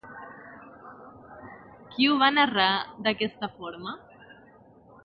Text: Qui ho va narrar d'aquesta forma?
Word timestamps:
Qui 1.93 2.09
ho 2.13 2.17
va 2.25 2.31
narrar 2.39 2.67
d'aquesta 3.07 3.53
forma? 3.61 3.97